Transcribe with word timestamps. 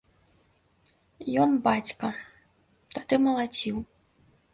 Ён, 1.43 1.51
бацька, 1.67 2.09
тады 2.95 3.15
малаціў. 3.27 3.77